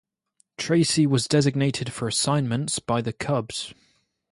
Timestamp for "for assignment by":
1.93-3.03